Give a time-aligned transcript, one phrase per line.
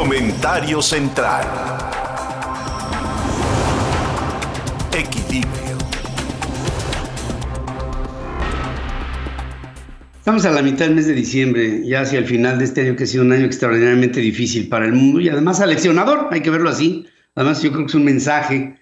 [0.00, 1.46] Comentario central.
[4.94, 5.76] Equilibrio.
[10.16, 12.96] Estamos a la mitad del mes de diciembre, ya hacia el final de este año
[12.96, 16.48] que ha sido un año extraordinariamente difícil para el mundo y además aleccionador, hay que
[16.48, 17.06] verlo así.
[17.34, 18.78] Además yo creo que es un mensaje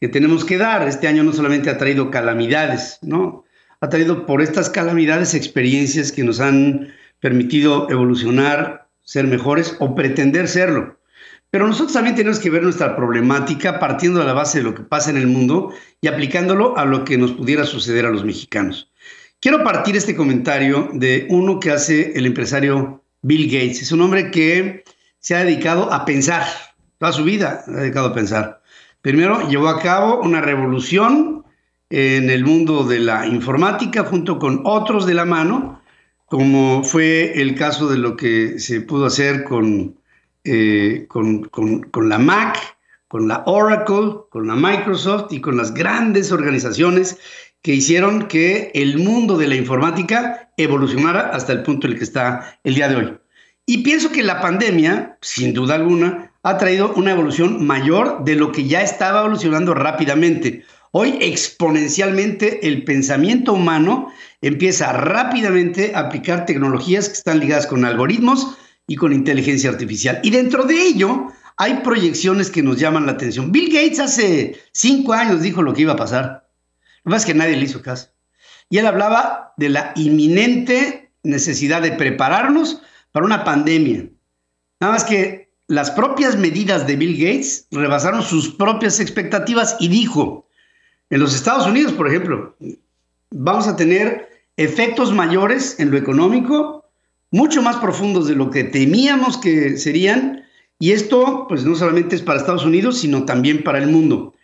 [0.00, 0.88] que tenemos que dar.
[0.88, 3.44] Este año no solamente ha traído calamidades, ¿no?
[3.82, 10.48] Ha traído por estas calamidades experiencias que nos han permitido evolucionar, ser mejores o pretender
[10.48, 10.98] serlo.
[11.50, 14.82] Pero nosotros también tenemos que ver nuestra problemática partiendo de la base de lo que
[14.82, 18.90] pasa en el mundo y aplicándolo a lo que nos pudiera suceder a los mexicanos.
[19.38, 23.82] Quiero partir este comentario de uno que hace el empresario Bill Gates.
[23.82, 24.84] Es un hombre que
[25.18, 26.46] se ha dedicado a pensar,
[26.98, 28.62] toda su vida ha dedicado a pensar.
[29.02, 31.44] Primero llevó a cabo una revolución
[31.90, 35.81] en el mundo de la informática junto con otros de la mano,
[36.32, 40.00] como fue el caso de lo que se pudo hacer con
[40.44, 42.56] eh, con, con, la Mac,
[43.06, 47.18] con la Oracle, con la Microsoft y con las grandes organizaciones
[47.60, 52.04] que hicieron que el mundo de la informática evolucionara hasta el punto en el que
[52.04, 53.18] está el día de hoy.
[53.66, 58.52] Y pienso que la pandemia, sin duda alguna, ha traído una evolución mayor de lo
[58.52, 60.64] que ya estaba evolucionando rápidamente.
[60.94, 64.12] Hoy exponencialmente el pensamiento humano
[64.42, 70.20] empieza rápidamente a aplicar tecnologías que están ligadas con algoritmos y con inteligencia artificial.
[70.22, 73.52] Y dentro de ello hay proyecciones que nos llaman la atención.
[73.52, 76.46] Bill Gates hace cinco años dijo lo que iba a pasar.
[77.04, 78.10] Lo que pasa es que nadie le hizo caso.
[78.68, 84.10] Y él hablaba de la inminente necesidad de prepararnos para una pandemia.
[84.78, 90.48] Nada más que las propias medidas de Bill Gates rebasaron sus propias expectativas y dijo,
[91.12, 92.56] en los Estados Unidos, por ejemplo,
[93.30, 96.86] vamos a tener efectos mayores en lo económico
[97.30, 100.44] mucho más profundos de lo que temíamos que serían.
[100.78, 104.34] Y esto, pues no solamente es para Estados Unidos, sino también para el mundo.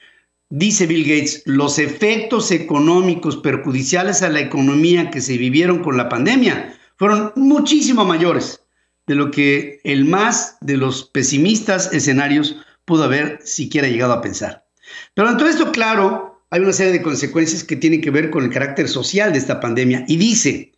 [0.50, 6.10] Dice Bill Gates, los efectos económicos perjudiciales a la economía que se vivieron con la
[6.10, 8.62] pandemia fueron muchísimo mayores
[9.06, 14.66] de lo que el más de los pesimistas escenarios pudo haber siquiera llegado a pensar.
[15.14, 18.44] Pero en todo esto, claro, hay una serie de consecuencias que tienen que ver con
[18.44, 20.04] el carácter social de esta pandemia.
[20.08, 20.72] Y dice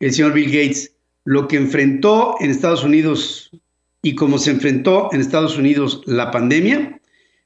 [0.00, 0.92] el señor Bill Gates,
[1.24, 3.50] lo que enfrentó en Estados Unidos
[4.02, 7.00] y cómo se enfrentó en Estados Unidos la pandemia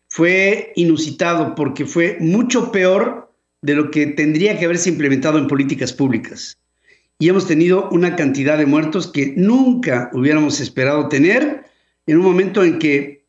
[0.09, 3.33] fue inusitado porque fue mucho peor
[3.63, 6.59] de lo que tendría que haberse implementado en políticas públicas.
[7.19, 11.65] Y hemos tenido una cantidad de muertos que nunca hubiéramos esperado tener
[12.07, 13.20] en un momento en que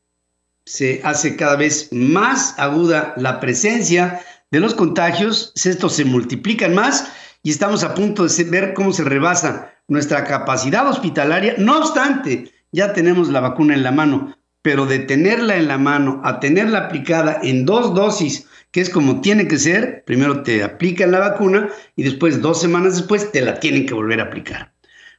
[0.66, 7.12] se hace cada vez más aguda la presencia de los contagios, estos se multiplican más
[7.44, 11.56] y estamos a punto de ver cómo se rebasa nuestra capacidad hospitalaria.
[11.58, 16.22] No obstante, ya tenemos la vacuna en la mano, pero de tenerla en la mano
[16.24, 21.12] a tenerla aplicada en dos dosis, que es como tiene que ser, primero te aplican
[21.12, 24.74] la vacuna y después, dos semanas después, te la tienen que volver a aplicar.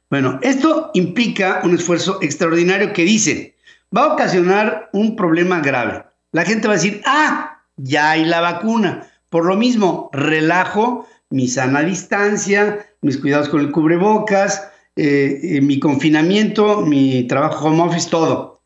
[0.09, 3.52] Bueno, esto implica un esfuerzo extraordinario que dice,
[3.95, 6.03] va a ocasionar un problema grave.
[6.31, 9.07] La gente va a decir, ah, ya hay la vacuna.
[9.29, 15.79] Por lo mismo, relajo mi sana distancia, mis cuidados con el cubrebocas, eh, eh, mi
[15.79, 18.61] confinamiento, mi trabajo home office, todo.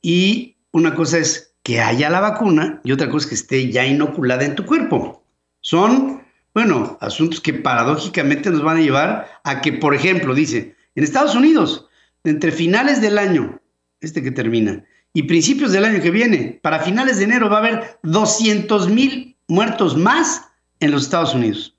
[0.00, 3.86] Y una cosa es que haya la vacuna y otra cosa es que esté ya
[3.86, 5.24] inoculada en tu cuerpo.
[5.60, 6.22] Son,
[6.54, 11.36] bueno, asuntos que paradójicamente nos van a llevar a que, por ejemplo, dice, en Estados
[11.36, 11.88] Unidos,
[12.24, 13.61] entre finales del año,
[14.02, 17.60] este que termina, y principios del año que viene, para finales de enero va a
[17.60, 20.42] haber 200 mil muertos más
[20.80, 21.76] en los Estados Unidos.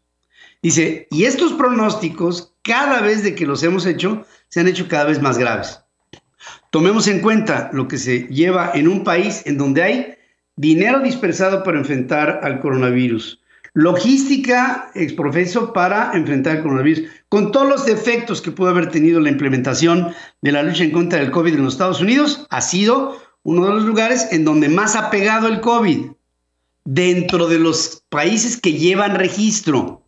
[0.62, 5.06] Dice, y estos pronósticos, cada vez de que los hemos hecho, se han hecho cada
[5.06, 5.80] vez más graves.
[6.70, 10.16] Tomemos en cuenta lo que se lleva en un país en donde hay
[10.56, 13.43] dinero dispersado para enfrentar al coronavirus,
[13.74, 19.30] logística exprofeso para enfrentar el coronavirus, con todos los defectos que pudo haber tenido la
[19.30, 23.66] implementación de la lucha en contra del COVID en los Estados Unidos, ha sido uno
[23.66, 26.12] de los lugares en donde más ha pegado el COVID,
[26.86, 30.04] dentro de los países que llevan registro.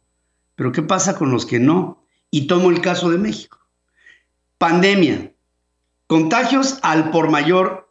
[0.56, 2.04] Pero ¿qué pasa con los que no?
[2.32, 3.60] Y tomo el caso de México.
[4.58, 5.32] Pandemia,
[6.08, 7.90] contagios al por mayor.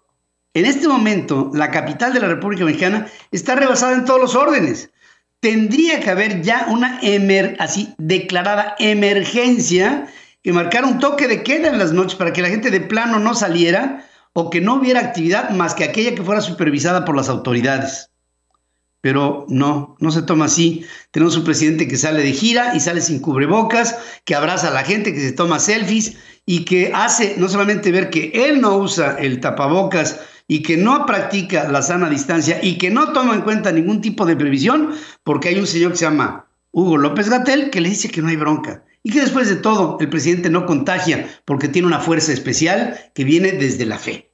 [0.55, 4.91] En este momento, la capital de la República Mexicana está rebasada en todos los órdenes.
[5.45, 7.01] Tendría que haber ya una
[7.59, 10.07] así declarada emergencia
[10.43, 13.19] que marcara un toque de queda en las noches para que la gente de plano
[13.19, 17.29] no saliera o que no hubiera actividad más que aquella que fuera supervisada por las
[17.29, 18.09] autoridades.
[19.03, 20.87] pero no, no se toma así.
[21.11, 24.83] Tenemos un presidente que sale de gira y sale sin cubrebocas, que abraza a la
[24.83, 29.17] gente, que se toma selfies y que hace no solamente ver que él no usa
[29.19, 33.73] el tapabocas y que no practica la sana distancia y que no toma en cuenta
[33.73, 37.81] ningún tipo de previsión, porque hay un señor que se llama Hugo López Gatel que
[37.81, 41.29] le dice que no hay bronca y que después de todo el presidente no contagia
[41.45, 44.31] porque tiene una fuerza especial que viene desde la fe.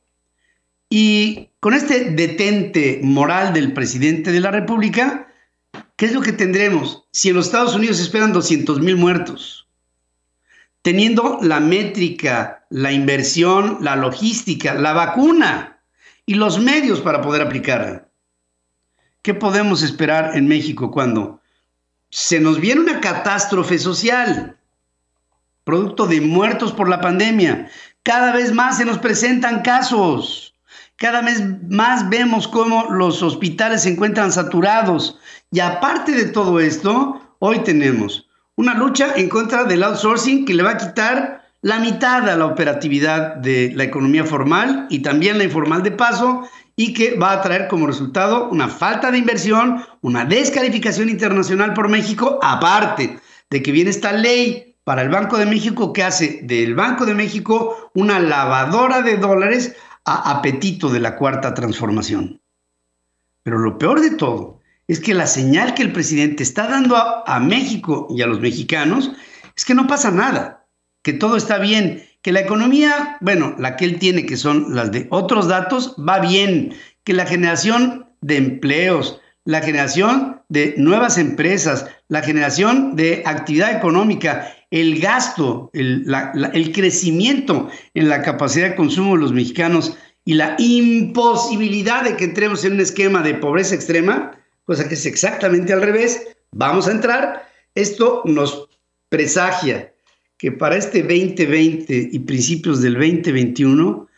[0.88, 5.28] Y con este detente moral del presidente de la República,
[5.96, 9.68] ¿qué es lo que tendremos si en los Estados Unidos esperan 200 mil muertos?
[10.82, 15.79] Teniendo la métrica, la inversión, la logística, la vacuna
[16.30, 18.06] y los medios para poder aplicarla.
[19.20, 21.40] ¿Qué podemos esperar en México cuando
[22.08, 24.56] se nos viene una catástrofe social,
[25.64, 27.68] producto de muertos por la pandemia?
[28.04, 30.54] Cada vez más se nos presentan casos
[30.94, 35.18] cada vez más vemos cómo los hospitales se encuentran saturados.
[35.50, 40.62] Y aparte de todo esto, hoy tenemos una lucha en contra del outsourcing que le
[40.62, 45.44] va a quitar la mitad a la operatividad de la economía formal y también la
[45.44, 50.24] informal de paso y que va a traer como resultado una falta de inversión, una
[50.24, 53.18] descalificación internacional por México, aparte
[53.50, 57.14] de que viene esta ley para el Banco de México que hace del Banco de
[57.14, 62.40] México una lavadora de dólares a apetito de la cuarta transformación.
[63.42, 67.38] Pero lo peor de todo es que la señal que el presidente está dando a,
[67.40, 69.12] México y a los mexicanos
[69.56, 70.59] es que no pasa nada,
[71.02, 74.92] que todo está bien, que la economía, bueno, la que él tiene, que son las
[74.92, 76.74] de otros datos, va bien,
[77.04, 84.52] que la generación de empleos, la generación de nuevas empresas, la generación de actividad económica,
[84.70, 86.06] el gasto, el,
[86.52, 92.24] el, crecimiento en la capacidad de consumo de los mexicanos y la imposibilidad de que
[92.24, 94.32] entremos en un esquema de pobreza extrema,
[94.64, 97.48] cosa que es exactamente al revés, vamos a entrar.
[97.74, 98.68] Esto nos
[99.08, 99.89] presagia
[100.40, 104.08] que para este 2020 y principios del 2021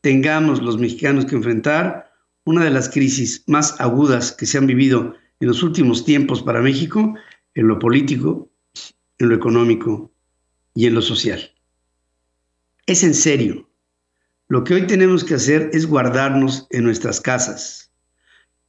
[0.00, 2.08] tengamos los mexicanos que enfrentar
[2.44, 6.62] una de las crisis más agudas que se han vivido en los últimos tiempos para
[6.62, 7.16] México,
[7.54, 8.48] en lo político,
[9.18, 10.12] en lo económico
[10.72, 11.50] y en lo social.
[12.86, 13.68] Es en serio.
[14.46, 17.92] Lo que hoy tenemos que hacer es guardarnos en nuestras casas.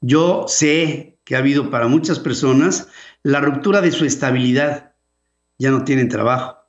[0.01, 2.87] Yo sé que ha habido para muchas personas
[3.21, 4.95] la ruptura de su estabilidad.
[5.59, 6.62] Ya no tienen trabajo.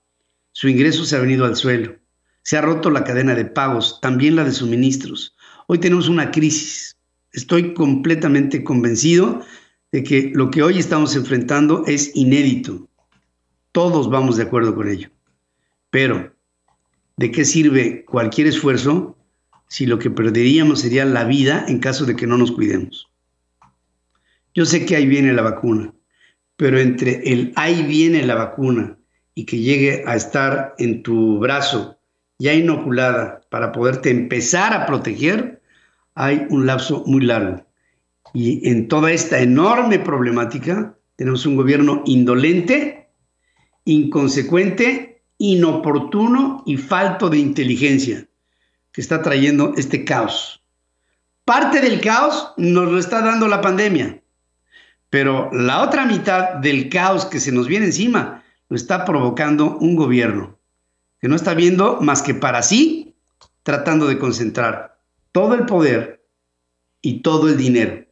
[0.57, 1.97] Su ingreso se ha venido al suelo.
[2.43, 5.35] Se ha roto la cadena de pagos, también la de suministros.
[5.67, 6.97] Hoy tenemos una crisis.
[7.33, 9.45] Estoy completamente convencido
[9.91, 12.89] de que lo que hoy estamos enfrentando es inédito.
[13.73, 15.11] Todos vamos de acuerdo con ello.
[15.91, 16.33] Pero,
[17.17, 19.19] ¿de qué sirve cualquier esfuerzo
[19.67, 23.09] si lo que perderíamos sería la vida en caso de que no nos cuidemos?
[24.55, 25.93] Yo sé que ahí viene la vacuna,
[26.57, 28.99] pero entre el ahí viene la vacuna
[29.35, 31.99] y que llegue a estar en tu brazo
[32.39, 35.63] ya inoculada para poderte empezar a proteger,
[36.15, 37.65] hay un lapso muy largo.
[38.33, 43.09] Y en toda esta enorme problemática tenemos un gobierno indolente,
[43.85, 48.27] inconsecuente, inoportuno y falto de inteligencia
[48.93, 50.63] que está trayendo este caos.
[51.45, 54.23] Parte del caos nos lo está dando la pandemia,
[55.11, 58.44] pero la otra mitad del caos que se nos viene encima
[58.75, 60.59] lo está provocando un gobierno
[61.21, 63.15] que no está viendo más que para sí,
[63.63, 64.99] tratando de concentrar
[65.31, 66.27] todo el poder
[67.01, 68.05] y todo el dinero.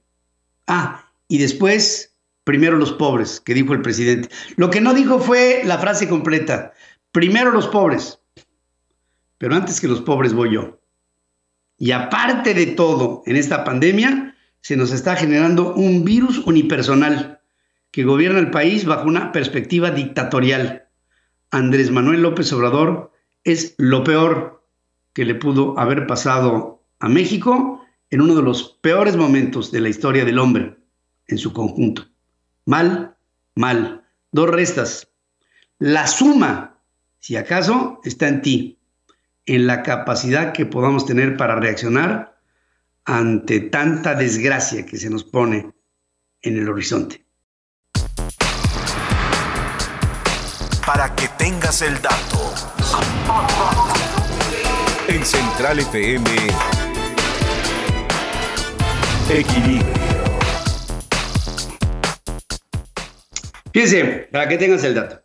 [0.69, 4.29] Ah, y después, primero los pobres, que dijo el presidente.
[4.55, 6.73] Lo que no dijo fue la frase completa.
[7.11, 8.21] Primero los pobres,
[9.39, 10.79] pero antes que los pobres voy yo.
[11.77, 17.42] Y aparte de todo, en esta pandemia se nos está generando un virus unipersonal
[17.93, 20.89] que gobierna el país bajo una perspectiva dictatorial.
[21.51, 23.13] Andrés Manuel López Obrador
[23.45, 24.67] es lo peor
[25.13, 29.91] que le pudo haber pasado a México en uno de los peores momentos de la
[29.91, 30.77] historia del hombre
[31.27, 32.07] en su conjunto.
[32.65, 33.17] Mal,
[33.55, 34.05] mal.
[34.33, 35.09] Dos restas.
[35.79, 36.79] La suma,
[37.19, 38.79] si acaso, está en ti,
[39.45, 42.39] en la capacidad que podamos tener para reaccionar
[43.05, 45.73] ante tanta desgracia que se nos pone
[46.41, 47.27] en el horizonte.
[50.87, 52.55] Para que tengas el dato.
[55.07, 56.29] En Central FM.
[59.31, 59.87] Equilibrio.
[63.73, 65.23] Fíjense, para que tengas el dato.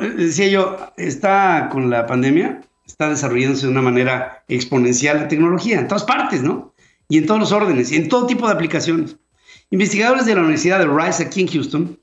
[0.00, 5.78] Eh, decía yo, está con la pandemia, está desarrollándose de una manera exponencial la tecnología,
[5.78, 6.72] en todas partes, ¿no?
[7.08, 9.16] Y en todos los órdenes, y en todo tipo de aplicaciones.
[9.70, 12.00] Investigadores de la Universidad de Rice aquí en Houston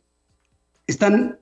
[0.87, 1.39] están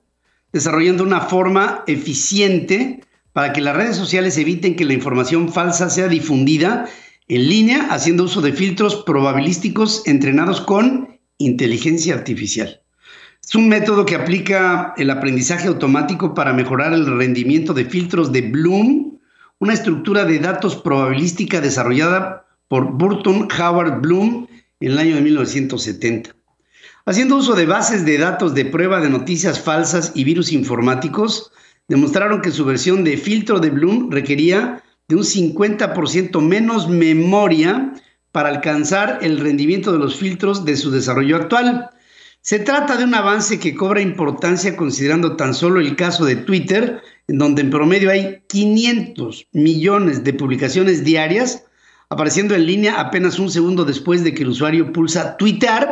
[0.52, 3.02] desarrollando una forma eficiente
[3.34, 6.90] para que las redes sociales eviten que la información falsa sea difundida
[7.28, 12.82] en línea haciendo uso de filtros probabilísticos entrenados con inteligencia artificial.
[13.44, 18.42] Es un método que aplica el aprendizaje automático para mejorar el rendimiento de filtros de
[18.42, 19.20] Bloom,
[19.60, 24.48] una estructura de datos probabilística desarrollada por Burton Howard Bloom
[24.80, 26.39] en el año de 1970.
[27.10, 31.52] Haciendo uso de bases de datos de prueba de noticias falsas y virus informáticos,
[31.88, 37.94] demostraron que su versión de filtro de Bloom requería de un 50% menos memoria
[38.32, 41.90] para alcanzar el rendimiento de los filtros de su desarrollo actual.
[42.42, 47.02] Se trata de un avance que cobra importancia considerando tan solo el caso de Twitter,
[47.28, 51.64] en donde en promedio hay 500 millones de publicaciones diarias
[52.10, 55.88] apareciendo en línea apenas un segundo después de que el usuario pulsa Twitter,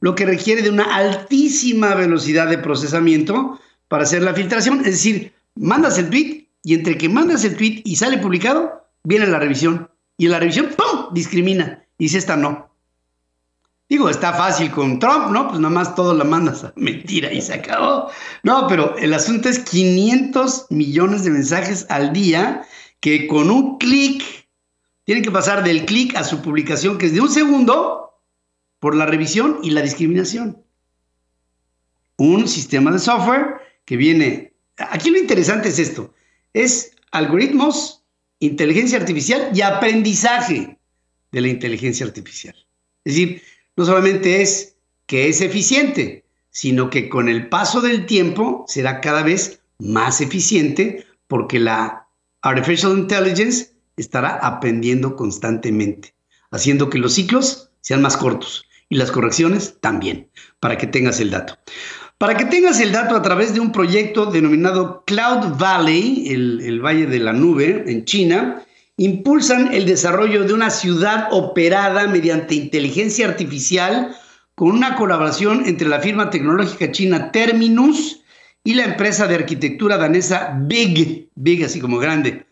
[0.00, 4.80] lo que requiere de una altísima velocidad de procesamiento para hacer la filtración.
[4.80, 9.26] Es decir, mandas el tweet y entre que mandas el tweet y sale publicado, viene
[9.26, 9.90] la revisión.
[10.18, 11.84] Y la revisión, ¡pum!, discrimina.
[11.98, 12.70] Y dice, esta no.
[13.88, 15.46] Digo, está fácil con Trump, ¿no?
[15.48, 18.10] Pues nada más todo la mandas mentira y se acabó.
[18.42, 22.66] No, pero el asunto es 500 millones de mensajes al día
[23.00, 24.24] que con un clic
[25.04, 28.05] tienen que pasar del clic a su publicación, que es de un segundo,
[28.80, 30.62] por la revisión y la discriminación.
[32.16, 34.52] Un sistema de software que viene...
[34.76, 36.14] Aquí lo interesante es esto.
[36.52, 38.04] Es algoritmos,
[38.38, 40.78] inteligencia artificial y aprendizaje
[41.32, 42.54] de la inteligencia artificial.
[43.04, 43.42] Es decir,
[43.76, 49.22] no solamente es que es eficiente, sino que con el paso del tiempo será cada
[49.22, 52.08] vez más eficiente porque la
[52.42, 56.14] artificial intelligence estará aprendiendo constantemente,
[56.50, 60.28] haciendo que los ciclos sean más cortos y las correcciones también,
[60.58, 61.56] para que tengas el dato.
[62.18, 66.80] Para que tengas el dato a través de un proyecto denominado Cloud Valley, el, el
[66.84, 68.60] Valle de la Nube en China,
[68.96, 74.16] impulsan el desarrollo de una ciudad operada mediante inteligencia artificial
[74.56, 78.20] con una colaboración entre la firma tecnológica china Terminus
[78.64, 82.46] y la empresa de arquitectura danesa Big, Big así como grande.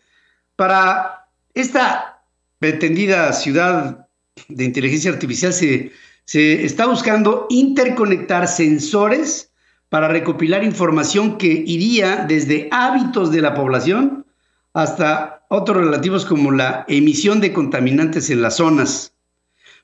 [0.55, 2.21] Para esta
[2.59, 4.04] pretendida ciudad
[4.49, 5.91] de inteligencia artificial se,
[6.27, 9.51] está buscando interconectar sensores
[9.89, 14.25] para recopilar información que iría desde hábitos de la población
[14.73, 19.13] hasta otros relativos como la emisión de contaminantes en las zonas.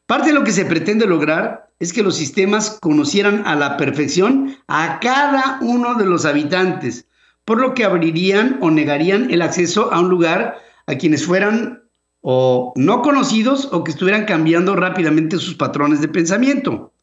[0.05, 4.57] Parte de lo que se pretende lograr es que los sistemas conocieran a la perfección
[4.67, 7.05] a cada uno de los habitantes,
[7.45, 11.80] por lo que abrirían o negarían el acceso a un lugar a quienes fueran
[12.21, 16.93] o no conocidos o que estuvieran cambiando rápidamente sus patrones de pensamiento.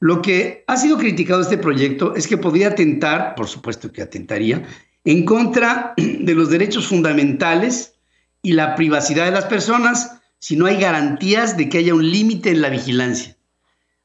[0.00, 4.64] Lo que ha sido criticado este proyecto es que podría atentar, por supuesto que atentaría,
[5.04, 7.94] en contra de los derechos fundamentales
[8.42, 12.50] y la privacidad de las personas si no hay garantías de que haya un límite
[12.50, 13.36] en la vigilancia.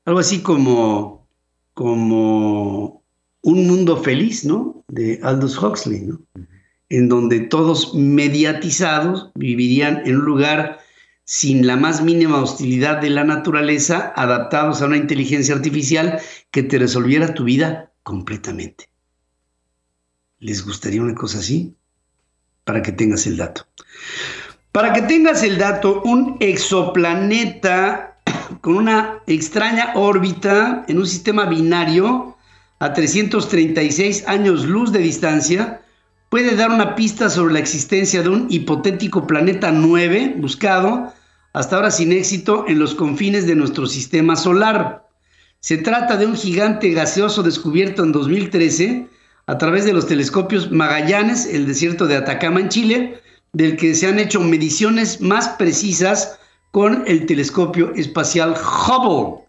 [0.05, 1.27] Algo así como,
[1.73, 3.03] como
[3.41, 4.83] un mundo feliz, ¿no?
[4.87, 6.19] De Aldous Huxley, ¿no?
[6.91, 10.79] En donde todos mediatizados vivirían en un lugar
[11.23, 16.19] sin la más mínima hostilidad de la naturaleza, adaptados a una inteligencia artificial
[16.51, 18.89] que te resolviera tu vida completamente.
[20.39, 21.73] ¿Les gustaría una cosa así?
[22.65, 23.65] Para que tengas el dato.
[24.73, 28.19] Para que tengas el dato, un exoplaneta
[28.61, 32.35] con una extraña órbita en un sistema binario
[32.79, 35.81] a 336 años luz de distancia,
[36.31, 41.13] puede dar una pista sobre la existencia de un hipotético planeta 9 buscado,
[41.51, 45.05] hasta ahora sin éxito, en los confines de nuestro sistema solar.
[45.59, 49.09] Se trata de un gigante gaseoso descubierto en 2013
[49.47, 53.19] a través de los telescopios Magallanes, el desierto de Atacama en Chile,
[53.51, 56.39] del que se han hecho mediciones más precisas
[56.71, 59.43] con el telescopio espacial Hubble.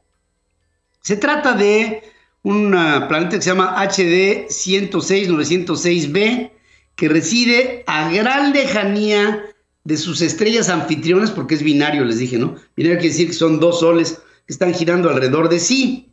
[1.01, 2.03] Se trata de
[2.43, 6.51] un planeta que se llama HD 106906b,
[6.97, 9.45] que reside a gran lejanía
[9.85, 12.55] de sus estrellas anfitrionas, porque es binario, les dije, ¿no?
[12.77, 16.13] Binario quiere decir que son dos soles que están girando alrededor de sí,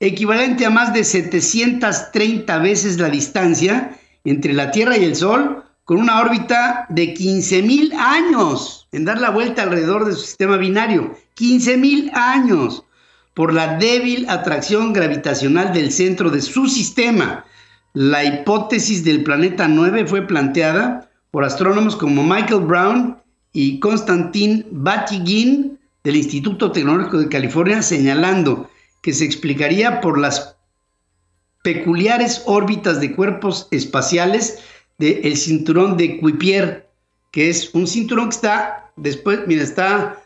[0.00, 5.98] equivalente a más de 730 veces la distancia entre la Tierra y el Sol, con
[5.98, 11.14] una órbita de 15.000 años en dar la vuelta alrededor de su sistema binario.
[11.36, 12.84] 15.000 años
[13.34, 17.44] por la débil atracción gravitacional del centro de su sistema
[17.94, 23.16] la hipótesis del planeta 9 fue planteada por astrónomos como Michael Brown
[23.52, 28.68] y Konstantin Batygin del Instituto Tecnológico de California, señalando
[29.00, 30.56] que se explicaría por las
[31.62, 34.58] peculiares órbitas de cuerpos espaciales
[34.98, 36.90] del cinturón de Kuiper,
[37.30, 40.20] que es un cinturón que está después, mira, está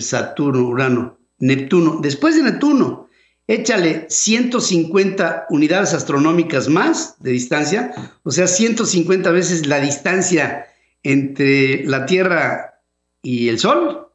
[0.00, 2.00] Saturno, Urano, Neptuno.
[2.02, 3.07] Después de Neptuno,
[3.48, 10.66] échale 150 unidades astronómicas más de distancia, o sea, 150 veces la distancia
[11.02, 12.82] entre la Tierra
[13.22, 14.06] y el Sol,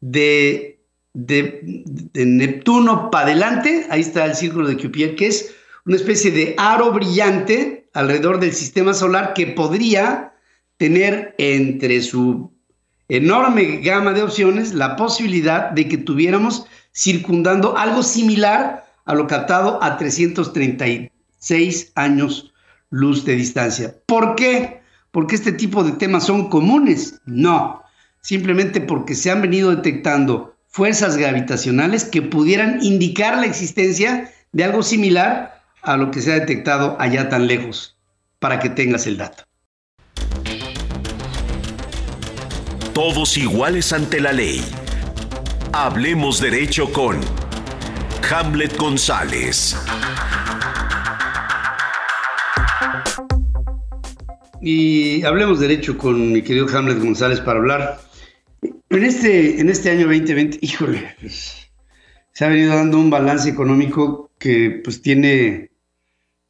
[0.00, 0.80] de,
[1.14, 1.60] de,
[2.14, 6.92] Neptuno para adelante, ahí está el círculo de Kuiper, que es una especie de aro
[6.92, 10.32] brillante alrededor del sistema solar que podría
[10.76, 12.52] tener entre su
[13.08, 19.82] enorme gama de opciones la posibilidad de que tuviéramos circundando algo similar a lo captado
[19.82, 22.52] a 336 años
[22.90, 23.94] luz de distancia.
[24.06, 24.80] ¿Por qué?
[25.10, 27.20] Porque este tipo de temas son comunes.
[27.26, 27.82] No,
[28.22, 34.82] simplemente porque se han venido detectando fuerzas gravitacionales que pudieran indicar la existencia de algo
[34.82, 37.96] similar a lo que se ha detectado allá tan lejos,
[38.38, 39.44] para que tengas el dato.
[42.94, 44.64] Todos iguales ante la ley.
[45.76, 47.18] Hablemos derecho con
[48.30, 49.76] Hamlet González.
[54.62, 58.00] Y hablemos derecho con mi querido Hamlet González para hablar
[58.62, 61.68] en este, en este año 2020, híjole, pues,
[62.32, 65.72] se ha venido dando un balance económico que pues tiene,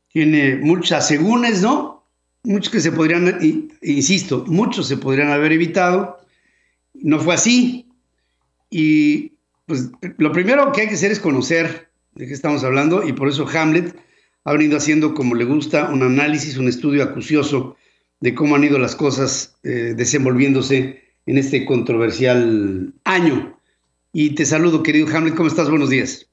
[0.08, 2.06] tiene muchas segúnes, ¿no?
[2.42, 3.38] Muchos que se podrían,
[3.80, 6.18] insisto, muchos se podrían haber evitado.
[6.92, 7.88] No fue así.
[8.76, 9.34] Y
[9.66, 13.28] pues lo primero que hay que hacer es conocer de qué estamos hablando y por
[13.28, 13.94] eso Hamlet
[14.42, 17.76] ha venido haciendo como le gusta un análisis, un estudio acucioso
[18.18, 23.56] de cómo han ido las cosas eh, desenvolviéndose en este controversial año.
[24.12, 25.70] Y te saludo, querido Hamlet, ¿cómo estás?
[25.70, 26.28] Buenos días.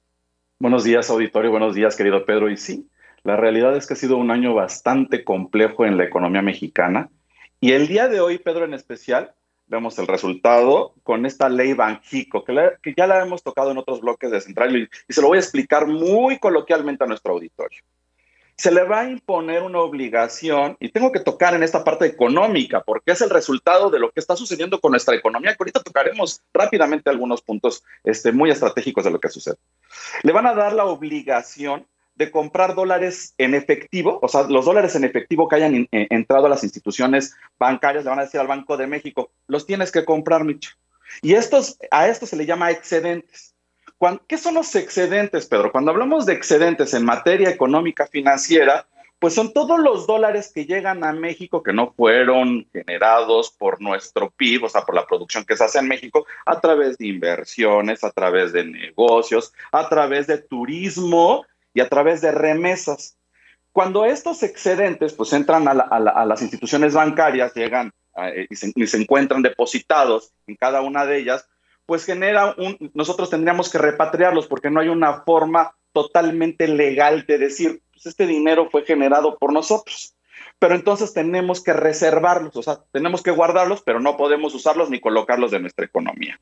[0.57, 2.49] Buenos días, auditorio, buenos días, querido Pedro.
[2.49, 2.87] Y sí,
[3.23, 7.11] la realidad es que ha sido un año bastante complejo en la economía mexicana.
[7.59, 9.35] Y el día de hoy, Pedro, en especial,
[9.71, 14.01] vemos el resultado con esta ley Banjico, que, que ya la hemos tocado en otros
[14.01, 17.81] bloques de Central y se lo voy a explicar muy coloquialmente a nuestro auditorio
[18.61, 22.81] se le va a imponer una obligación, y tengo que tocar en esta parte económica,
[22.81, 26.43] porque es el resultado de lo que está sucediendo con nuestra economía, que ahorita tocaremos
[26.53, 29.55] rápidamente algunos puntos este, muy estratégicos de lo que sucede.
[30.21, 34.95] Le van a dar la obligación de comprar dólares en efectivo, o sea, los dólares
[34.95, 38.77] en efectivo que hayan entrado a las instituciones bancarias, le van a decir al Banco
[38.77, 40.71] de México, los tienes que comprar, Micho.
[41.21, 43.55] Y estos, a esto se le llama excedentes.
[44.27, 45.71] ¿Qué son los excedentes, Pedro?
[45.71, 48.87] Cuando hablamos de excedentes en materia económica financiera,
[49.19, 54.31] pues son todos los dólares que llegan a México que no fueron generados por nuestro
[54.31, 58.03] PIB, o sea, por la producción que se hace en México, a través de inversiones,
[58.03, 63.17] a través de negocios, a través de turismo y a través de remesas.
[63.71, 70.33] Cuando estos excedentes pues entran a, las instituciones bancarias, llegan eh, y se encuentran depositados
[70.47, 71.47] en cada una de ellas,
[71.85, 77.37] pues genera un, nosotros tendríamos que repatriarlos porque no hay una forma totalmente legal de
[77.37, 80.15] decir, pues este dinero fue generado por nosotros.
[80.59, 84.99] Pero entonces tenemos que reservarlos, o sea, tenemos que guardarlos, pero no podemos usarlos ni
[84.99, 86.39] colocarlos de nuestra economía.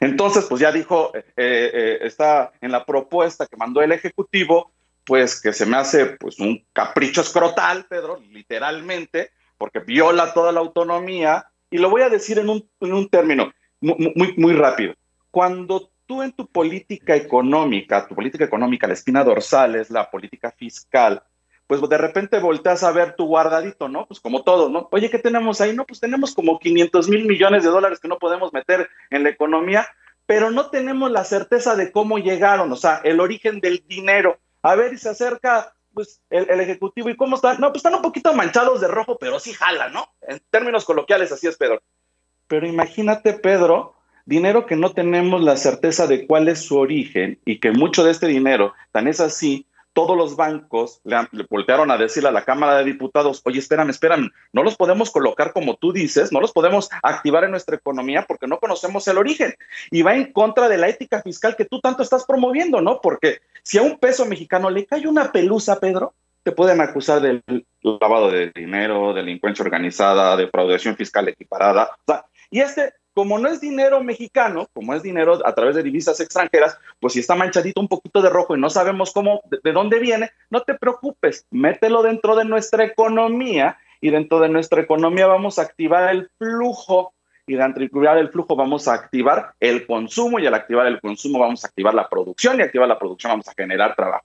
[0.00, 4.72] Entonces, pues ya dijo, eh, eh, está en la propuesta que mandó el Ejecutivo,
[5.04, 10.60] pues que se me hace pues un capricho escrotal, Pedro, literalmente, porque viola toda la
[10.60, 14.94] autonomía, y lo voy a decir en un, en un término, muy, muy rápido.
[15.30, 20.50] Cuando tú en tu política económica, tu política económica, la espina dorsal es la política
[20.50, 21.22] fiscal,
[21.70, 24.04] pues de repente volteas a ver tu guardadito, ¿no?
[24.06, 24.88] Pues como todo, ¿no?
[24.90, 25.72] Oye, ¿qué tenemos ahí?
[25.72, 29.28] No, pues tenemos como 500 mil millones de dólares que no podemos meter en la
[29.28, 29.86] economía,
[30.26, 34.40] pero no tenemos la certeza de cómo llegaron, o sea, el origen del dinero.
[34.62, 37.60] A ver, y se acerca pues el, el, ejecutivo y cómo están.
[37.60, 40.08] No, pues están un poquito manchados de rojo, pero sí jala, ¿no?
[40.22, 41.80] En términos coloquiales, así es, Pedro.
[42.48, 43.94] Pero imagínate, Pedro,
[44.26, 48.10] dinero que no tenemos la certeza de cuál es su origen y que mucho de
[48.10, 51.16] este dinero, tan es así, todos los bancos le,
[51.48, 55.52] voltearon a decirle a la Cámara de Diputados, oye, espérame, espérame, no los podemos colocar
[55.52, 59.54] como tú dices, no los podemos activar en nuestra economía porque no conocemos el origen.
[59.90, 63.00] Y va en contra de la ética fiscal que tú tanto estás promoviendo, ¿no?
[63.00, 67.42] Porque si a un peso mexicano le cae una pelusa, Pedro, te pueden acusar del
[67.82, 71.90] lavado de dinero, delincuencia organizada, defraudación fiscal equiparada.
[72.06, 75.82] O sea, y este, como no es dinero mexicano, como es dinero a través de
[75.82, 79.72] divisas extranjeras, pues si está manchadito un poquito de rojo y no sabemos cómo, de,
[79.72, 85.26] dónde viene, no te preocupes, mételo dentro de nuestra economía y dentro de nuestra economía
[85.26, 87.12] vamos a activar el flujo
[87.46, 91.40] y de activar el flujo vamos a activar el consumo y al activar el consumo
[91.40, 94.24] vamos a activar la producción y activar la producción vamos a generar trabajo.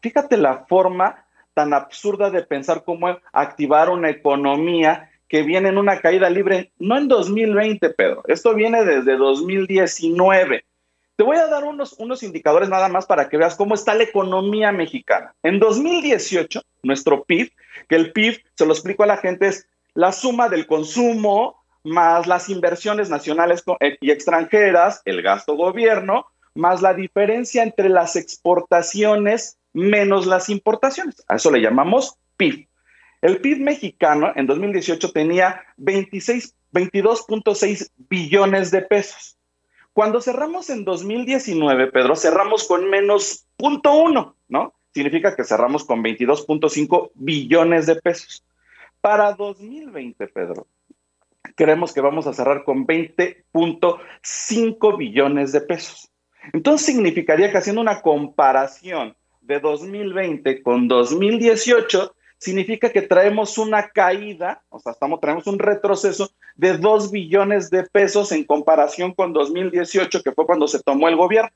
[0.00, 5.98] Fíjate la forma tan absurda de pensar cómo activar una economía que viene en una
[5.98, 10.62] caída libre, no en 2020, Pedro, esto viene desde 2019.
[11.16, 14.02] Te voy a dar unos, unos indicadores nada más para que veas cómo está la
[14.02, 15.34] economía mexicana.
[15.42, 17.50] En 2018, nuestro PIB,
[17.88, 22.26] que el PIB, se lo explico a la gente, es la suma del consumo más
[22.26, 29.56] las inversiones nacionales eh, y extranjeras, el gasto gobierno, más la diferencia entre las exportaciones
[29.72, 31.24] menos las importaciones.
[31.26, 32.68] A eso le llamamos PIB.
[33.22, 39.38] El PIB mexicano en 2018 tenía 22.6 billones de pesos.
[39.92, 44.74] Cuando cerramos en 2019, Pedro, cerramos con menos 0.1, ¿no?
[44.92, 48.44] Significa que cerramos con 22.5 billones de pesos.
[49.00, 50.66] Para 2020, Pedro,
[51.54, 56.10] creemos que vamos a cerrar con 20.5 billones de pesos.
[56.52, 64.62] Entonces significaría que haciendo una comparación de 2020 con 2018, significa que traemos una caída,
[64.68, 70.24] o sea, estamos, traemos un retroceso de 2 billones de pesos en comparación con 2018,
[70.24, 71.52] que fue cuando se tomó el gobierno.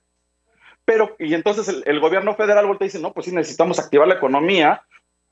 [0.84, 4.14] Pero, y entonces el, gobierno federal voltea y dice, no, pues sí necesitamos activar la
[4.14, 4.84] economía,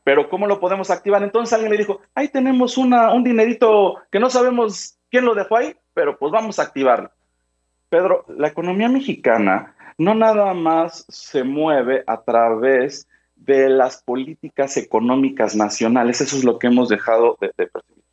[0.03, 1.23] pero ¿cómo lo podemos activar?
[1.23, 5.77] Entonces alguien le dijo, ahí tenemos un dinerito que no sabemos quién lo dejó ahí,
[5.95, 7.13] pero pues vamos a activarlo.
[7.91, 13.07] Pedro, la economía mexicana no nada más se mueve a través
[13.45, 16.21] de las políticas económicas nacionales.
[16.21, 18.05] Eso es lo que hemos dejado de, percibir.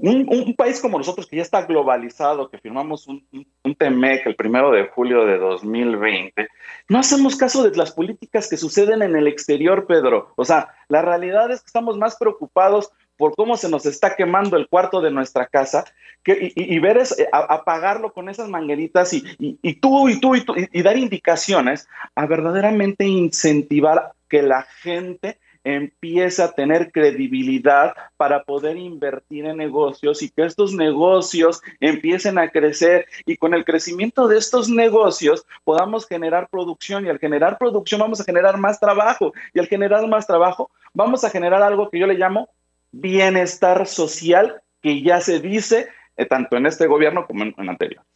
[0.00, 4.70] Un, país como nosotros que ya está globalizado, que firmamos un, un, TMEC el primero
[4.70, 6.48] de julio de 2020,
[6.88, 10.32] no hacemos caso de las políticas que suceden en el exterior, Pedro.
[10.36, 14.56] O sea, la realidad es que estamos más preocupados por cómo se nos está quemando
[14.56, 15.84] el cuarto de nuestra casa
[16.22, 20.44] que, y, ver es, eh, apagarlo con esas mangueritas y, y, tú y tú y
[20.44, 28.44] tú y dar indicaciones a verdaderamente incentivar que la gente empiece a tener credibilidad para
[28.44, 34.28] poder invertir en negocios y que estos negocios empiecen a crecer y con el crecimiento
[34.28, 39.32] de estos negocios podamos generar producción y al generar producción vamos a generar más trabajo
[39.52, 42.48] y al generar más trabajo vamos a generar algo que yo le llamo
[42.92, 48.06] bienestar social que ya se dice eh, tanto en este gobierno como en, en anteriores.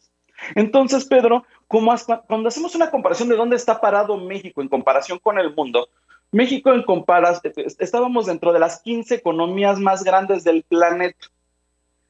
[0.55, 1.93] Entonces, Pedro, como
[2.27, 5.87] cuando hacemos una comparación de dónde está parado México en comparación con el mundo,
[6.31, 11.27] México en comparación, estábamos dentro de las 15 economías más grandes del planeta.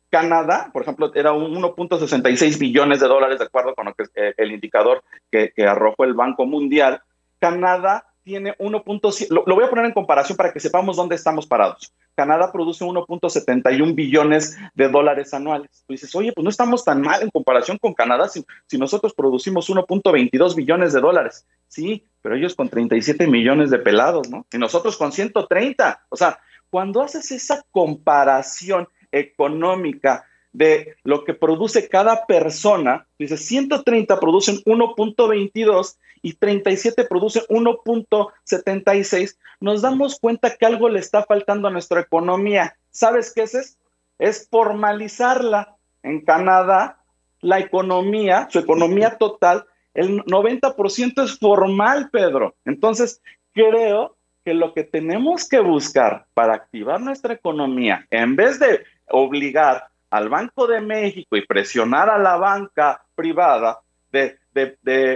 [0.09, 4.33] Canadá, por ejemplo, era un 1.66 billones de dólares, de acuerdo con lo que, eh,
[4.37, 7.01] el indicador que, que arrojó el Banco Mundial.
[7.39, 11.45] Canadá tiene 1.7, lo, lo, voy a poner en comparación para que sepamos dónde estamos
[11.45, 11.91] parados.
[12.15, 15.83] Canadá produce 1.71 billones de dólares anuales.
[15.87, 19.13] Tú dices, oye, pues no estamos tan mal en comparación con Canadá si, si nosotros
[19.13, 21.45] producimos 1.22 billones de dólares.
[21.67, 24.45] Sí, pero ellos con 37 millones de pelados, ¿no?
[24.51, 26.05] Y nosotros con 130.
[26.09, 34.19] O sea, cuando haces esa comparación económica de lo que produce cada persona, dices 130
[34.19, 41.71] producen 1.22 y 37 producen 1.76, nos damos cuenta que algo le está faltando a
[41.71, 42.77] nuestra economía.
[42.91, 43.77] ¿Sabes qué es?
[44.19, 45.75] Es formalizarla.
[46.03, 46.99] En Canadá,
[47.41, 52.55] la economía, su economía total, el 90% es formal, Pedro.
[52.65, 53.21] Entonces,
[53.53, 59.87] creo que lo que tenemos que buscar para activar nuestra economía, en vez de obligar
[60.13, 63.79] al Banco de México y presionar a la banca privada
[64.11, 64.37] de,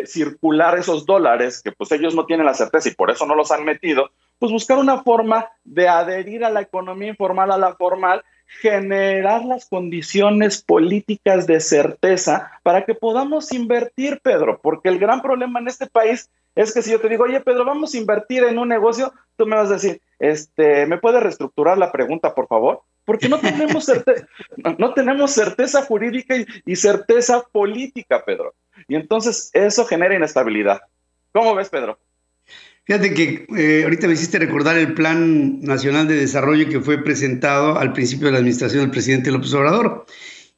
[0.07, 3.51] circular esos dólares, que pues ellos no tienen la certeza y por eso no los
[3.51, 8.23] han metido, pues buscar una forma de adherir a la economía informal a la formal,
[8.59, 15.59] generar las condiciones políticas de certeza para que podamos invertir, Pedro, porque el gran problema
[15.59, 18.57] en este país es que si yo te digo, oye, Pedro, vamos a invertir en
[18.57, 22.81] un negocio, tú me vas a decir, este, ¿me puedes reestructurar la pregunta, por favor?
[23.07, 24.27] Porque no tenemos, certeza,
[24.77, 28.53] no tenemos certeza jurídica y, certeza política, Pedro.
[28.89, 30.81] Y entonces eso genera inestabilidad.
[31.31, 31.97] ¿Cómo ves, Pedro?
[32.83, 37.79] Fíjate que eh, ahorita me hiciste recordar el Plan Nacional de Desarrollo que fue presentado
[37.79, 40.05] al principio de la administración del presidente López Obrador.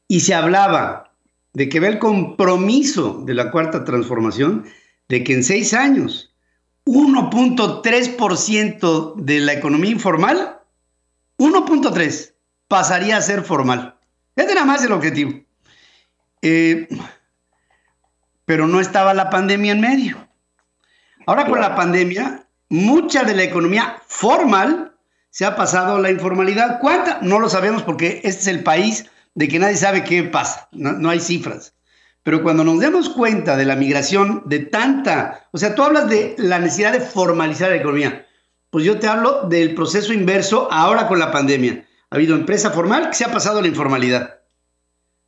[0.08, 1.14] Y se hablaba
[1.52, 4.64] de que ve el compromiso de la cuarta transformación
[5.08, 6.34] de que en seis años
[6.84, 10.58] 1.3% de la economía informal,
[11.38, 12.29] 1.3
[12.70, 13.96] pasaría a ser formal.
[14.36, 15.32] Ese era más el objetivo.
[16.40, 16.86] Eh,
[18.44, 20.28] pero no estaba la pandemia en medio.
[21.26, 24.94] Ahora con la pandemia, mucha de la economía formal
[25.30, 26.78] se ha pasado a la informalidad.
[26.80, 27.18] ¿Cuánta?
[27.22, 31.10] No lo sabemos porque este es el país de que nadie sabe qué pasa, no,
[31.10, 31.74] hay cifras.
[32.22, 36.36] Pero cuando nos demos cuenta de la migración de tanta, o sea, tú hablas de
[36.38, 38.26] la necesidad de formalizar la economía,
[38.70, 41.84] pues yo te hablo del proceso inverso ahora con la pandemia.
[42.10, 44.40] Ha habido empresa formal que se ha pasado a la informalidad,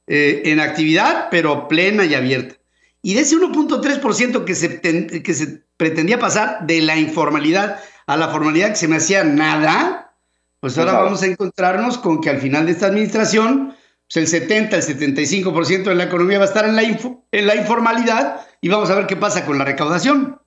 [0.06, 2.56] eh, en actividad, pero plena y abierta.
[3.02, 8.28] Y de ese 1.3% que se, que se pretendía pasar de la informalidad a la
[8.28, 10.14] formalidad que se me hacía nada,
[10.60, 13.74] pues ahora vamos a encontrarnos con que al final de esta administración,
[14.06, 17.56] pues el 70, el 75% de la economía va a estar en la, en la
[17.56, 20.40] informalidad y vamos a ver qué pasa con la recaudación.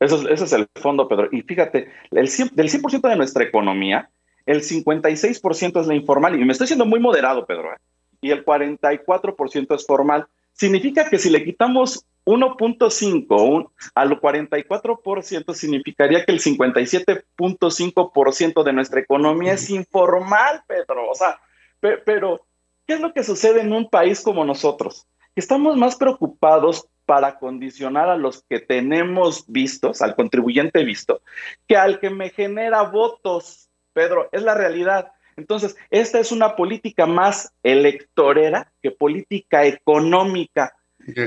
[0.00, 1.28] Eso, ese es el fondo, Pedro.
[1.30, 4.10] Y fíjate, el del 100% de nuestra economía,
[4.46, 6.40] el 56% es la informal.
[6.40, 7.72] Y me estoy siendo muy moderado, Pedro.
[7.72, 7.76] ¿eh?
[8.20, 10.26] Y el 44% es formal.
[10.52, 19.52] Significa que si le quitamos 1.5 al 44% significaría que el 57.5% de nuestra economía
[19.52, 21.10] es informal, Pedro.
[21.10, 21.38] O sea,
[21.80, 22.40] pero,
[22.86, 25.06] ¿qué es lo que sucede en un país como nosotros?
[25.36, 31.22] Estamos más preocupados para condicionar a los que tenemos vistos, al contribuyente visto,
[31.68, 35.12] que al que me genera votos, Pedro, es la realidad.
[35.38, 40.76] Entonces, esta es una política más electorera que política económica.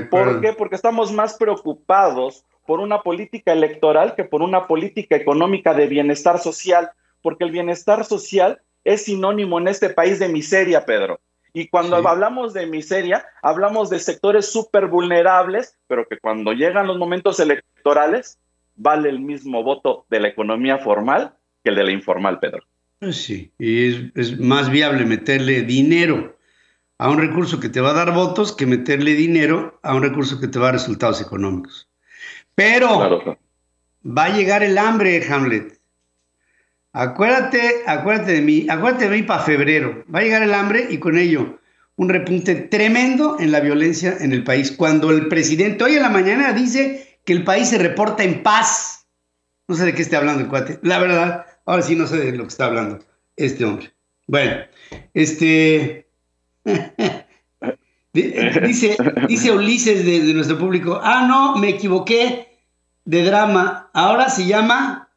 [0.08, 0.52] ¿Por qué?
[0.52, 6.38] Porque estamos más preocupados por una política electoral que por una política económica de bienestar
[6.38, 11.18] social, porque el bienestar social es sinónimo en este país de miseria, Pedro.
[11.52, 16.98] Y cuando hablamos de miseria, hablamos de sectores súper vulnerables, pero que cuando llegan los
[16.98, 18.38] momentos electorales,
[18.76, 22.64] vale el mismo voto de la economía formal que el de la informal, Pedro.
[22.98, 26.36] Pues sí, y es más viable meterle dinero
[26.98, 30.38] a un recurso que te va a dar votos que meterle dinero a un recurso
[30.38, 31.88] que te va a dar resultados económicos.
[32.54, 33.38] Pero
[34.04, 35.80] va a llegar el hambre, Hamlet.
[36.92, 40.04] Acuérdate, acuérdate de mí, acuérdate de mí para febrero.
[40.14, 41.58] Va a llegar el hambre y con ello
[41.96, 44.72] un repunte tremendo en la violencia en el país.
[44.72, 49.06] Cuando el presidente hoy en la mañana dice que el país se reporta en paz.
[49.68, 50.80] No sé de qué esté hablando el cuate.
[50.82, 52.98] La verdad, ahora sí no sé de lo que está hablando
[53.36, 53.92] este hombre.
[54.26, 54.56] Bueno,
[55.14, 56.08] este,
[58.12, 58.96] dice,
[59.28, 62.58] dice Ulises de, nuestro público, ah, no, me equivoqué
[63.04, 65.10] de drama, ahora se llama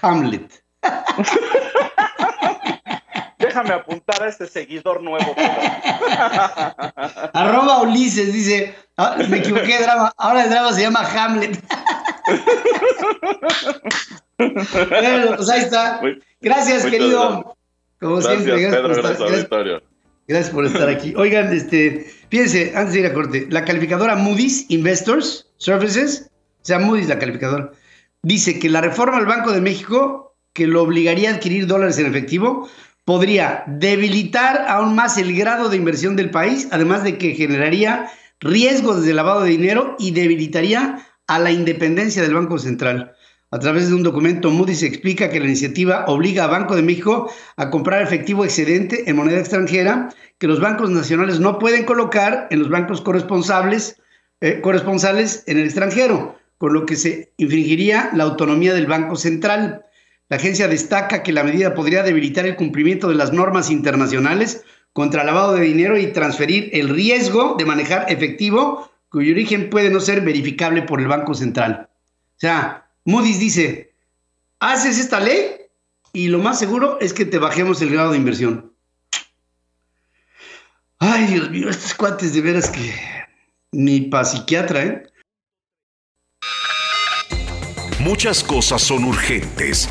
[0.00, 0.62] Hamlet.
[3.38, 5.34] Déjame apuntar a este seguidor nuevo.
[7.34, 11.60] Arroba Ulises dice, ah, me equivoqué de drama, ahora el drama se llama Hamlet.
[15.36, 16.00] Pues ahí está.
[16.40, 17.56] Gracias, querido.
[18.00, 19.82] Como siempre, gracias, por
[20.28, 21.14] Gracias por estar aquí.
[21.16, 26.30] Oigan, este, fíjense, antes de ir a corte, la calificadora Moody's Investors Services,
[26.62, 27.72] o sea, Moody's la calificadora,
[28.22, 32.06] dice que la reforma al Banco de México, que lo obligaría a adquirir dólares en
[32.06, 32.68] efectivo,
[33.04, 39.04] podría debilitar aún más el grado de inversión del país, además de que generaría riesgos
[39.04, 43.12] de lavado de dinero y debilitaría a la independencia del Banco Central.
[43.54, 47.30] A través de un documento, Moody's explica que la iniciativa obliga a Banco de México
[47.56, 52.60] a comprar efectivo excedente en moneda extranjera que los bancos nacionales no pueden colocar en
[52.60, 54.00] los bancos corresponsables,
[54.40, 59.84] eh, corresponsales en el extranjero, con lo que se infringiría la autonomía del Banco Central.
[60.30, 65.24] La agencia destaca que la medida podría debilitar el cumplimiento de las normas internacionales contra
[65.24, 70.22] lavado de dinero y transferir el riesgo de manejar efectivo cuyo origen puede no ser
[70.22, 71.90] verificable por el Banco Central.
[71.90, 73.94] O sea, Moody's dice,
[74.60, 75.56] haces esta ley
[76.12, 78.72] y lo más seguro es que te bajemos el grado de inversión.
[80.98, 82.94] Ay, Dios mío, estos cuates de veras que
[83.72, 85.02] ni para psiquiatra, ¿eh?
[87.98, 89.88] Muchas cosas son urgentes.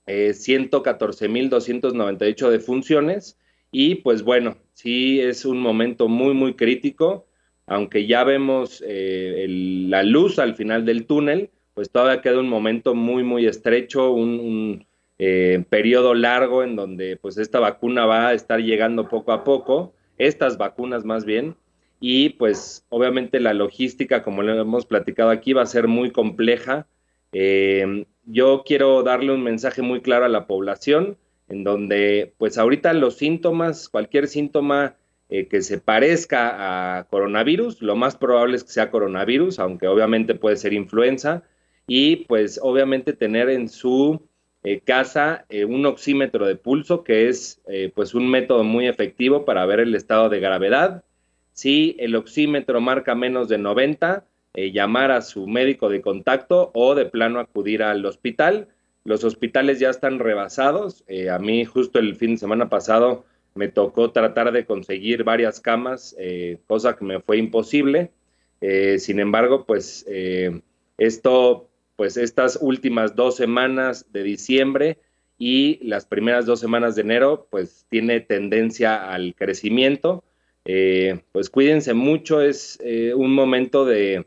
[0.07, 3.39] eh, 114.298 defunciones
[3.71, 7.26] y pues bueno, sí es un momento muy, muy crítico,
[7.67, 12.95] aunque ya vemos eh, la luz al final del túnel, pues todavía queda un momento
[12.95, 14.87] muy, muy estrecho, un,
[15.19, 19.95] eh, periodo largo en donde pues esta vacuna va a estar llegando poco a poco,
[20.19, 21.57] estas vacunas más bien,
[22.01, 26.87] y pues obviamente la logística, como lo hemos platicado aquí, va a ser muy compleja.
[27.33, 31.17] Eh, yo quiero darle un mensaje muy claro a la población,
[31.49, 34.97] en donde pues ahorita los síntomas, cualquier síntoma
[35.29, 40.35] eh, que se parezca a coronavirus, lo más probable es que sea coronavirus, aunque obviamente
[40.35, 41.43] puede ser influenza,
[41.87, 44.21] y pues obviamente tener en su
[44.63, 47.61] eh, casa eh, un oxímetro de pulso, que es
[47.95, 51.05] pues un método muy efectivo para ver el estado de gravedad.
[51.53, 56.95] Si el oxímetro marca menos de 90, eh, llamar a su médico de contacto o
[56.95, 58.69] de plano acudir al hospital.
[59.05, 61.05] Los hospitales ya están rebasados.
[61.31, 63.25] A mí justo el fin de semana pasado
[63.57, 68.13] me tocó tratar de conseguir varias camas, eh, cosa que me fue imposible.
[68.99, 70.07] sin embargo, pues
[70.99, 74.99] esto, pues estas últimas dos semanas de diciembre
[75.39, 80.25] y las primeras dos semanas de enero, pues tiene tendencia al crecimiento.
[81.33, 82.79] pues cuídense mucho, es
[83.15, 84.27] un momento de,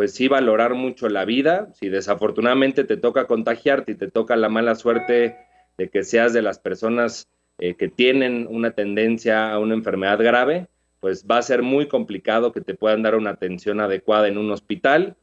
[0.00, 1.72] pues sí valorar mucho la vida.
[1.74, 5.36] Si desafortunadamente te toca contagiarte y te toca la mala suerte
[5.76, 7.28] de que seas de las personas
[7.60, 10.66] eh, que tienen una tendencia a una enfermedad grave,
[11.00, 14.50] pues va a ser muy complicado que te puedan dar una atención adecuada en un
[14.50, 15.16] hospital.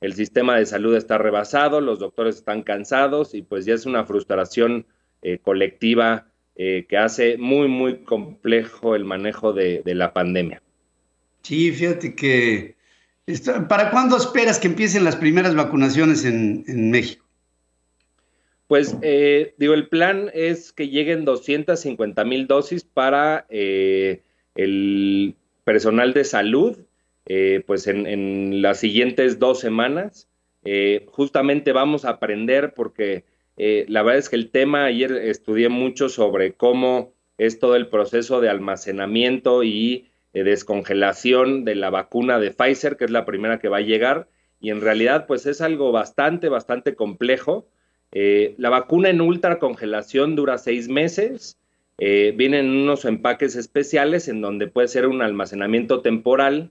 [0.00, 4.04] El sistema de salud está rebasado, los doctores están cansados y pues ya es una
[4.04, 4.86] frustración
[5.22, 10.62] eh, colectiva eh, que hace muy, muy complejo el manejo de, de la pandemia.
[11.42, 12.74] Sí, fíjate que
[13.68, 17.23] ¿Para cuándo esperas que empiecen las primeras vacunaciones en, México?
[18.66, 24.22] Pues eh, digo, el plan es que lleguen 250 mil dosis para eh,
[24.54, 26.78] el personal de salud,
[27.26, 30.28] eh, pues en, las siguientes dos semanas.
[31.06, 33.24] justamente vamos a aprender porque
[33.56, 38.40] la verdad es que el tema, ayer estudié mucho sobre cómo es todo el proceso
[38.40, 43.78] de almacenamiento y descongelación de la vacuna de Pfizer, que es la primera que va
[43.78, 47.68] a llegar, y en realidad pues es algo bastante, bastante complejo.
[48.16, 51.58] Eh, la vacuna en ultracongelación dura seis meses,
[51.98, 56.70] eh, vienen unos empaques especiales en donde puede ser un almacenamiento temporal,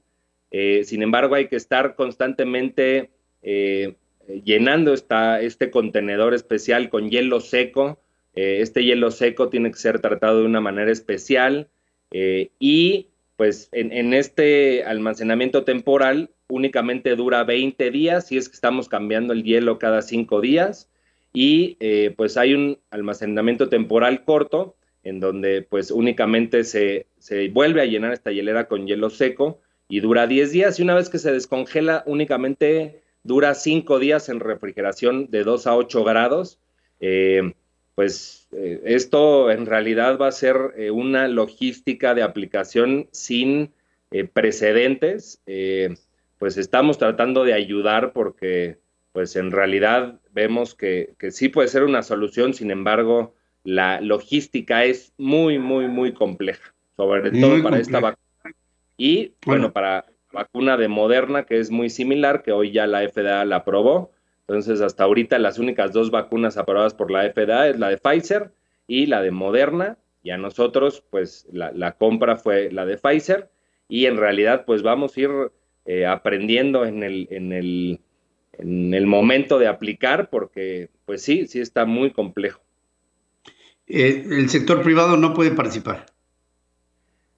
[0.52, 3.12] eh, sin embargo hay que estar constantemente
[4.46, 8.00] llenando esta, este contenedor especial con hielo seco,
[8.36, 11.68] este hielo seco tiene que ser tratado de una manera especial.
[12.58, 19.34] Y pues en, este almacenamiento temporal únicamente dura 20 días si es que estamos cambiando
[19.34, 20.90] el hielo cada 5 días
[21.34, 27.82] y eh, pues hay un almacenamiento temporal corto en donde pues únicamente se, se, vuelve
[27.82, 31.18] a llenar esta hielera con hielo seco y dura 10 días y una vez que
[31.18, 36.60] se descongela únicamente dura 5 días en refrigeración de 2 a 8 grados.
[37.00, 37.54] Eh,
[37.96, 40.56] pues eh, esto en realidad va a ser
[40.94, 43.74] una logística de aplicación sin
[44.34, 45.42] precedentes.
[46.38, 48.78] pues estamos tratando de ayudar porque
[49.14, 55.14] pues en realidad vemos que, sí puede ser una solución, sin embargo, la logística es
[55.18, 58.56] muy, muy, muy compleja, sobre todo para esta vacuna.
[58.98, 63.46] Y bueno, para vacuna de Moderna, que es muy similar, que hoy ya la FDA
[63.46, 64.12] la aprobó,
[64.48, 68.52] entonces, hasta ahorita las únicas dos vacunas aprobadas por la FDA es la de Pfizer
[68.88, 69.98] y la de Moderna.
[70.22, 73.50] Y a nosotros, pues la, compra fue la de Pfizer.
[73.88, 75.32] Y en realidad, pues vamos a ir
[75.86, 78.02] eh, aprendiendo en el, en, el,
[78.58, 82.62] en el momento de aplicar, porque pues sí, sí está muy complejo.
[83.88, 86.06] Eh, el sector privado no puede participar.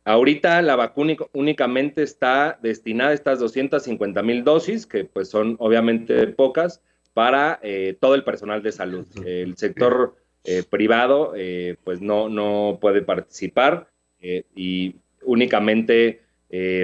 [0.03, 6.27] Ahorita la vacuna únicamente está destinada a estas 250 mil dosis, que pues son obviamente
[6.27, 6.81] pocas,
[7.15, 9.07] para eh, todo el personal de salud.
[9.25, 13.87] El sector eh, privado eh, pues no, no puede participar
[14.21, 16.21] y únicamente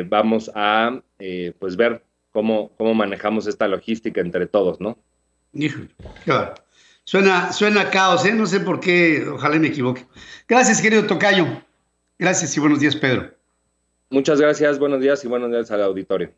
[0.05, 1.01] vamos a
[1.59, 4.97] pues ver cómo, cómo manejamos esta logística entre todos, ¿no?
[6.23, 6.53] Claro.
[7.03, 8.33] Suena, suena caos, ¿eh?
[8.33, 10.05] No sé por qué, ojalá me equivoque.
[10.47, 11.45] Gracias, querido Tocayo.
[12.17, 13.33] Gracias y buenos días, Pedro.
[14.09, 16.31] Muchas gracias, buenos días y buenos días al auditorio.